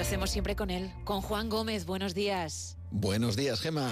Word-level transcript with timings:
hacemos 0.00 0.30
siempre 0.30 0.56
con 0.56 0.70
él, 0.70 0.92
con 1.04 1.20
Juan 1.20 1.48
Gómez. 1.48 1.86
Buenos 1.86 2.14
días. 2.14 2.76
Buenos 2.90 3.36
días, 3.36 3.60
Gema. 3.60 3.88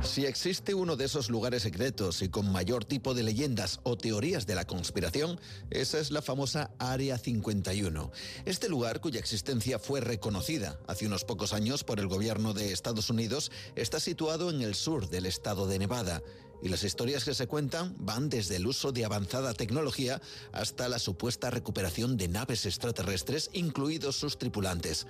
Si 0.00 0.26
existe 0.26 0.74
uno 0.74 0.94
de 0.94 1.06
esos 1.06 1.28
lugares 1.28 1.62
secretos 1.62 2.22
y 2.22 2.28
con 2.28 2.52
mayor 2.52 2.84
tipo 2.84 3.14
de 3.14 3.24
leyendas 3.24 3.80
o 3.82 3.96
teorías 3.96 4.46
de 4.46 4.54
la 4.54 4.64
conspiración, 4.64 5.40
esa 5.70 5.98
es 5.98 6.12
la 6.12 6.22
famosa 6.22 6.70
Área 6.78 7.18
51. 7.18 8.12
Este 8.44 8.68
lugar, 8.68 9.00
cuya 9.00 9.18
existencia 9.18 9.80
fue 9.80 10.00
reconocida 10.00 10.78
hace 10.86 11.06
unos 11.06 11.24
pocos 11.24 11.52
años 11.52 11.82
por 11.82 11.98
el 11.98 12.06
gobierno 12.06 12.54
de 12.54 12.72
Estados 12.72 13.10
Unidos, 13.10 13.50
está 13.74 13.98
situado 13.98 14.50
en 14.50 14.62
el 14.62 14.76
sur 14.76 15.08
del 15.08 15.26
estado 15.26 15.66
de 15.66 15.80
Nevada 15.80 16.22
y 16.62 16.68
las 16.68 16.84
historias 16.84 17.24
que 17.24 17.34
se 17.34 17.46
cuentan 17.46 17.94
van 17.98 18.28
desde 18.28 18.56
el 18.56 18.66
uso 18.66 18.92
de 18.92 19.04
avanzada 19.04 19.54
tecnología 19.54 20.20
hasta 20.52 20.88
la 20.88 20.98
supuesta 20.98 21.50
recuperación 21.50 22.16
de 22.16 22.28
naves 22.28 22.66
extraterrestres, 22.66 23.50
incluidos 23.52 24.16
sus 24.16 24.38
tripulantes. 24.38 25.06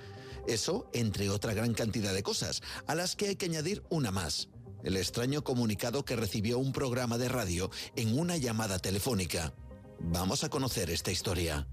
Eso 0.47 0.89
entre 0.93 1.29
otra 1.29 1.53
gran 1.53 1.73
cantidad 1.73 2.13
de 2.13 2.23
cosas, 2.23 2.61
a 2.87 2.95
las 2.95 3.15
que 3.15 3.29
hay 3.29 3.35
que 3.35 3.45
añadir 3.45 3.83
una 3.89 4.11
más. 4.11 4.49
El 4.83 4.95
extraño 4.95 5.43
comunicado 5.43 6.05
que 6.05 6.15
recibió 6.15 6.57
un 6.57 6.71
programa 6.71 7.17
de 7.17 7.27
radio 7.27 7.69
en 7.95 8.17
una 8.17 8.37
llamada 8.37 8.79
telefónica. 8.79 9.53
Vamos 9.99 10.43
a 10.43 10.49
conocer 10.49 10.89
esta 10.89 11.11
historia. 11.11 11.67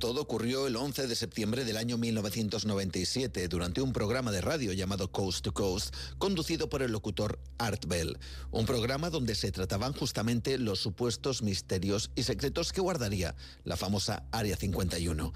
Todo 0.00 0.22
ocurrió 0.22 0.66
el 0.66 0.76
11 0.76 1.08
de 1.08 1.14
septiembre 1.14 1.66
del 1.66 1.76
año 1.76 1.98
1997 1.98 3.48
durante 3.48 3.82
un 3.82 3.92
programa 3.92 4.32
de 4.32 4.40
radio 4.40 4.72
llamado 4.72 5.12
Coast 5.12 5.44
to 5.44 5.52
Coast, 5.52 5.94
conducido 6.16 6.70
por 6.70 6.80
el 6.80 6.90
locutor 6.90 7.38
Art 7.58 7.84
Bell. 7.84 8.18
Un 8.50 8.64
programa 8.64 9.10
donde 9.10 9.34
se 9.34 9.52
trataban 9.52 9.92
justamente 9.92 10.56
los 10.56 10.80
supuestos 10.80 11.42
misterios 11.42 12.10
y 12.14 12.22
secretos 12.22 12.72
que 12.72 12.80
guardaría 12.80 13.36
la 13.64 13.76
famosa 13.76 14.24
Área 14.32 14.56
51. 14.56 15.34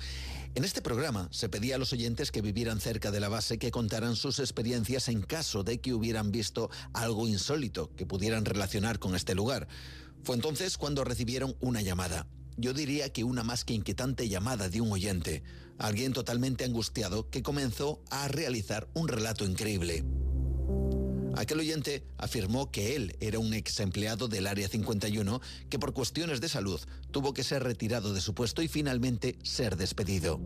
En 0.55 0.65
este 0.65 0.81
programa 0.81 1.29
se 1.31 1.51
pedía 1.51 1.75
a 1.75 1.79
los 1.79 1.93
oyentes 1.93 2.33
que 2.33 2.41
vivieran 2.41 2.81
cerca 2.81 3.11
de 3.11 3.21
la 3.21 3.29
base 3.29 3.59
que 3.59 3.71
contaran 3.71 4.17
sus 4.17 4.39
experiencias 4.39 5.11
en 5.11 5.21
caso 5.21 5.63
de 5.63 5.79
que 5.79 5.93
hubieran 5.93 6.33
visto 6.33 6.71
algo 6.95 7.29
insólito 7.29 7.95
que 7.97 8.07
pudieran 8.07 8.47
relacionar 8.47 8.99
con 8.99 9.15
este 9.15 9.35
lugar. 9.35 9.69
Fue 10.23 10.35
entonces 10.37 10.79
cuando 10.79 11.05
recibieron 11.05 11.55
una 11.61 11.83
llamada 11.83 12.27
yo 12.57 12.73
diría 12.73 13.13
que 13.13 13.25
una 13.25 13.43
más 13.43 13.65
que 13.65 13.75
inquietante 13.75 14.29
llamada 14.29 14.69
de 14.69 14.81
un 14.81 14.93
oyente, 14.93 15.43
alguien 15.79 16.13
totalmente 16.13 16.65
angustiado 16.65 17.29
que 17.31 17.43
comenzó 17.43 18.03
a 18.11 18.29
realizar 18.29 18.89
un 18.95 19.09
relato 19.09 19.45
increíble. 19.45 20.05
Aquel 21.37 21.59
oyente 21.59 22.05
afirmó 22.17 22.71
que 22.71 22.95
él 22.95 23.17
era 23.21 23.41
un 23.41 23.55
ex 23.55 23.81
empleado 23.81 24.29
del 24.29 24.47
Área 24.47 24.69
51 24.69 25.41
que 25.69 25.81
por 25.81 25.93
cuestiones 25.93 26.41
de 26.41 26.49
salud 26.49 26.81
tuvo 27.11 27.35
que 27.35 27.43
ser 27.43 27.65
retirado 27.65 28.15
de 28.15 28.21
su 28.21 28.35
puesto 28.35 28.63
y 28.63 28.69
finalmente 28.69 29.37
ser 29.43 29.77
despedido. 29.77 30.41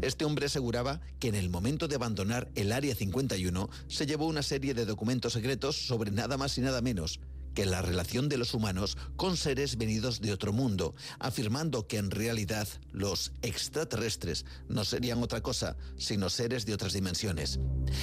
Este 0.00 0.24
hombre 0.24 0.46
aseguraba 0.46 1.00
que 1.18 1.28
en 1.28 1.34
el 1.34 1.50
momento 1.50 1.88
de 1.88 1.96
abandonar 1.96 2.50
el 2.54 2.72
Área 2.72 2.94
51 2.94 3.68
se 3.88 4.06
llevó 4.06 4.26
una 4.26 4.42
serie 4.42 4.72
de 4.72 4.86
documentos 4.86 5.34
secretos 5.34 5.76
sobre 5.76 6.10
nada 6.10 6.38
más 6.38 6.56
y 6.56 6.62
nada 6.62 6.80
menos 6.80 7.20
que 7.54 7.66
la 7.66 7.82
relación 7.82 8.28
de 8.28 8.36
los 8.36 8.54
humanos 8.54 8.96
con 9.16 9.36
seres 9.36 9.76
venidos 9.76 10.20
de 10.20 10.32
otro 10.32 10.52
mundo, 10.52 10.94
afirmando 11.18 11.86
que 11.86 11.98
en 11.98 12.10
realidad 12.10 12.68
los 12.92 13.32
extraterrestres 13.42 14.44
no 14.68 14.84
serían 14.84 15.22
otra 15.22 15.40
cosa 15.40 15.76
sino 15.96 16.30
seres 16.30 16.66
de 16.66 16.74
otras 16.74 16.92
dimensiones. 16.92 17.58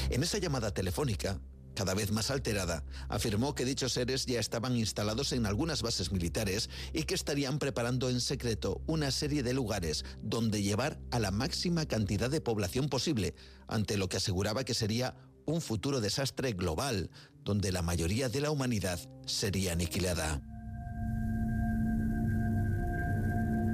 En 0.10 0.24
esa 0.24 0.38
llamada 0.38 0.74
telefónica, 0.74 1.40
cada 1.76 1.94
vez 1.94 2.12
más 2.12 2.32
alterada, 2.32 2.84
afirmó 3.08 3.56
que 3.56 3.66
dichos 3.66 3.94
seres 3.94 4.26
ya 4.26 4.40
estaban 4.40 4.76
instalados 4.76 5.32
en 5.32 5.46
algunas 5.46 5.82
bases 5.82 6.12
militares 6.12 6.70
y 6.94 7.04
que 7.04 7.16
estarían 7.16 7.60
preparando 7.60 8.10
en 8.10 8.20
secreto 8.20 8.82
una 8.88 9.12
serie 9.12 9.42
de 9.42 9.54
lugares 9.54 10.04
donde 10.22 10.62
llevar 10.62 11.00
a 11.12 11.20
la 11.20 11.32
máxima 11.32 11.86
cantidad 11.86 12.30
de 12.30 12.42
población 12.42 12.90
posible, 12.90 13.36
ante 13.68 13.98
lo 13.98 14.10
que 14.10 14.18
aseguraba 14.18 14.66
que 14.66 14.74
sería 14.74 15.16
un 15.46 15.62
futuro 15.62 16.02
desastre 16.02 16.54
global, 16.54 17.10
donde 17.44 17.72
la 17.72 17.82
mayoría 17.82 18.30
de 18.30 18.42
la 18.42 18.52
humanidad 18.52 19.00
sería 19.26 19.74
aniquilada. 19.74 20.42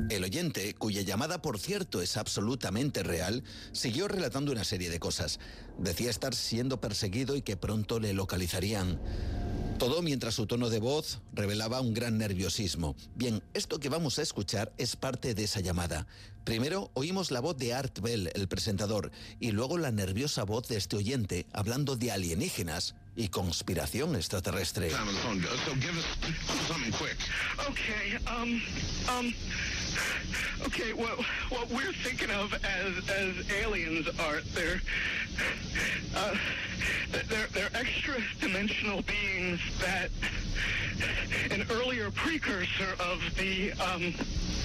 El 0.09 0.23
oyente, 0.23 0.73
cuya 0.73 1.01
llamada 1.01 1.41
por 1.41 1.59
cierto 1.59 2.01
es 2.01 2.15
absolutamente 2.15 3.03
real, 3.03 3.43
siguió 3.73 4.07
relatando 4.07 4.53
una 4.53 4.63
serie 4.63 4.89
de 4.89 4.99
cosas. 4.99 5.39
Decía 5.77 6.09
estar 6.09 6.33
siendo 6.33 6.79
perseguido 6.79 7.35
y 7.35 7.41
que 7.41 7.57
pronto 7.57 7.99
le 7.99 8.13
localizarían. 8.13 9.01
Todo 9.79 10.01
mientras 10.01 10.33
su 10.33 10.47
tono 10.47 10.69
de 10.69 10.79
voz 10.79 11.19
revelaba 11.33 11.81
un 11.81 11.93
gran 11.93 12.17
nerviosismo. 12.17 12.95
Bien, 13.13 13.43
esto 13.53 13.79
que 13.79 13.89
vamos 13.89 14.17
a 14.17 14.23
escuchar 14.23 14.73
es 14.79 14.95
parte 14.95 15.35
de 15.35 15.43
esa 15.43 15.59
llamada. 15.59 16.07
Primero 16.45 16.89
oímos 16.95 17.29
la 17.29 17.41
voz 17.41 17.57
de 17.57 17.75
Art 17.75 17.99
Bell, 17.99 18.31
el 18.33 18.47
presentador, 18.47 19.11
y 19.39 19.51
luego 19.51 19.77
la 19.77 19.91
nerviosa 19.91 20.45
voz 20.45 20.67
de 20.67 20.77
este 20.77 20.95
oyente 20.95 21.45
hablando 21.53 21.95
de 21.95 22.11
alienígenas 22.11 22.95
y 23.15 23.27
conspiración 23.27 24.15
extraterrestre. 24.15 24.91
Okay, 27.67 28.17
um, 28.25 28.61
um, 29.09 29.33
okay, 30.65 30.93
what, 30.93 31.19
what 31.49 31.69
we're 31.69 31.93
thinking 32.03 32.31
of 32.31 32.53
as, 32.53 33.09
as 33.09 33.51
aliens 33.51 34.07
are, 34.19 34.41
they're, 34.55 34.81
uh, 36.15 36.33
they're, 37.27 37.46
they're 37.87 38.15
extra 38.17 38.47
dimensional 38.47 39.01
beings 39.03 39.59
that 39.79 40.09
an 41.51 41.65
earlier 41.69 42.11
precursor 42.11 42.91
of 42.99 43.21
um, 43.79 44.13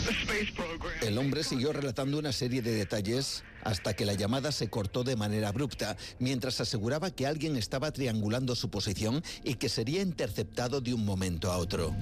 the 0.07 0.13
space 0.23 0.51
program. 0.55 0.93
El 1.03 1.19
hombre 1.19 1.45
siguió 1.45 1.73
relatando 1.73 2.19
una 2.19 2.33
serie 2.33 2.63
de 2.63 2.73
detalles 2.73 3.45
hasta 3.63 3.95
que 3.95 4.05
la 4.05 4.15
llamada 4.15 4.51
se 4.53 4.69
cortó 4.69 5.05
de 5.05 5.17
manera 5.17 5.49
abrupta, 5.49 5.97
mientras 6.19 6.61
aseguraba 6.61 7.11
que 7.11 7.27
alguien 7.27 7.57
estaba 7.57 7.93
triangulando 7.93 8.55
su 8.55 8.71
posición 8.71 9.23
y 9.45 9.55
que 9.55 9.69
sería 9.69 10.03
interceptado 10.03 10.81
de 10.81 10.95
un 10.95 11.05
momento 11.05 11.53
a 11.53 11.59
otro. 11.59 11.95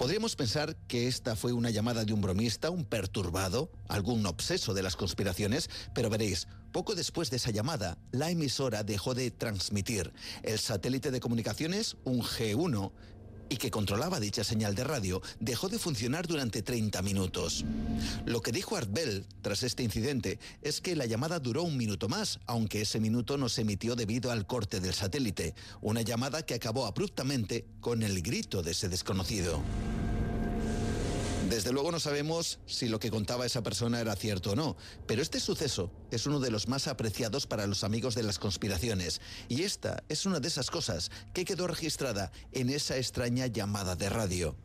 Podríamos 0.00 0.34
pensar 0.34 0.76
que 0.88 1.08
esta 1.08 1.36
fue 1.36 1.52
una 1.52 1.68
llamada 1.68 2.06
de 2.06 2.14
un 2.14 2.22
bromista, 2.22 2.70
un 2.70 2.86
perturbado, 2.86 3.70
algún 3.86 4.24
obseso 4.24 4.72
de 4.72 4.82
las 4.82 4.96
conspiraciones, 4.96 5.68
pero 5.94 6.08
veréis, 6.08 6.48
poco 6.72 6.94
después 6.94 7.28
de 7.28 7.36
esa 7.36 7.50
llamada, 7.50 7.98
la 8.10 8.30
emisora 8.30 8.82
dejó 8.82 9.12
de 9.12 9.30
transmitir. 9.30 10.14
El 10.42 10.58
satélite 10.58 11.10
de 11.10 11.20
comunicaciones, 11.20 11.98
un 12.04 12.22
G1, 12.22 12.92
y 13.50 13.56
que 13.56 13.70
controlaba 13.70 14.20
dicha 14.20 14.44
señal 14.44 14.74
de 14.74 14.84
radio 14.84 15.20
dejó 15.40 15.68
de 15.68 15.78
funcionar 15.78 16.26
durante 16.26 16.62
30 16.62 17.02
minutos. 17.02 17.66
Lo 18.24 18.40
que 18.40 18.52
dijo 18.52 18.76
Art 18.76 18.90
Bell 18.90 19.26
tras 19.42 19.62
este 19.62 19.82
incidente 19.82 20.38
es 20.62 20.80
que 20.80 20.96
la 20.96 21.04
llamada 21.04 21.38
duró 21.40 21.64
un 21.64 21.76
minuto 21.76 22.08
más, 22.08 22.40
aunque 22.46 22.80
ese 22.80 23.00
minuto 23.00 23.36
no 23.36 23.50
se 23.50 23.62
emitió 23.62 23.96
debido 23.96 24.30
al 24.30 24.46
corte 24.46 24.80
del 24.80 24.94
satélite, 24.94 25.54
una 25.82 26.00
llamada 26.00 26.46
que 26.46 26.54
acabó 26.54 26.86
abruptamente 26.86 27.66
con 27.80 28.02
el 28.02 28.22
grito 28.22 28.62
de 28.62 28.70
ese 28.70 28.88
desconocido. 28.88 29.60
Desde 31.50 31.72
luego 31.72 31.90
no 31.90 31.98
sabemos 31.98 32.60
si 32.64 32.88
lo 32.88 33.00
que 33.00 33.10
contaba 33.10 33.44
esa 33.44 33.60
persona 33.60 34.00
era 34.00 34.14
cierto 34.14 34.52
o 34.52 34.54
no, 34.54 34.76
pero 35.08 35.20
este 35.20 35.40
suceso 35.40 35.90
es 36.12 36.24
uno 36.26 36.38
de 36.38 36.52
los 36.52 36.68
más 36.68 36.86
apreciados 36.86 37.48
para 37.48 37.66
los 37.66 37.82
amigos 37.82 38.14
de 38.14 38.22
las 38.22 38.38
conspiraciones 38.38 39.20
y 39.48 39.64
esta 39.64 40.04
es 40.08 40.26
una 40.26 40.38
de 40.38 40.46
esas 40.46 40.70
cosas 40.70 41.10
que 41.34 41.44
quedó 41.44 41.66
registrada 41.66 42.30
en 42.52 42.70
esa 42.70 42.98
extraña 42.98 43.48
llamada 43.48 43.96
de 43.96 44.08
radio. 44.08 44.56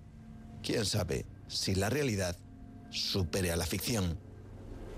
¿Quién 0.62 0.86
sabe 0.86 1.26
si 1.48 1.74
la 1.74 1.90
realidad 1.90 2.38
supere 2.92 3.52
a 3.52 3.56
la 3.56 3.66
ficción? 3.66 4.20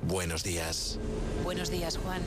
Buenos 0.01 0.43
días. 0.43 0.99
Buenos 1.45 1.71
días, 1.71 1.97
Juan. 1.97 2.21